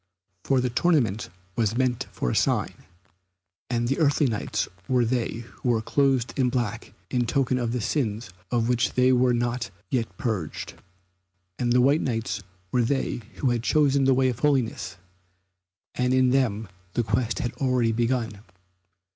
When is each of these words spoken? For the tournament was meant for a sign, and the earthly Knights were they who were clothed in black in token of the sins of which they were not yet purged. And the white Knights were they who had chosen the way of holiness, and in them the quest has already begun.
For 0.43 0.59
the 0.61 0.71
tournament 0.71 1.29
was 1.55 1.77
meant 1.77 2.07
for 2.11 2.31
a 2.31 2.35
sign, 2.35 2.73
and 3.69 3.87
the 3.87 3.99
earthly 3.99 4.25
Knights 4.25 4.67
were 4.87 5.05
they 5.05 5.45
who 5.59 5.69
were 5.69 5.81
clothed 5.83 6.33
in 6.39 6.49
black 6.49 6.91
in 7.11 7.27
token 7.27 7.59
of 7.59 7.71
the 7.71 7.81
sins 7.81 8.31
of 8.49 8.67
which 8.67 8.93
they 8.93 9.13
were 9.13 9.35
not 9.35 9.69
yet 9.91 10.17
purged. 10.17 10.73
And 11.59 11.71
the 11.71 11.81
white 11.81 12.01
Knights 12.01 12.41
were 12.71 12.81
they 12.81 13.21
who 13.35 13.51
had 13.51 13.61
chosen 13.61 14.05
the 14.05 14.15
way 14.15 14.29
of 14.29 14.39
holiness, 14.39 14.97
and 15.93 16.15
in 16.15 16.31
them 16.31 16.67
the 16.93 17.03
quest 17.03 17.37
has 17.37 17.51
already 17.61 17.91
begun. 17.91 18.39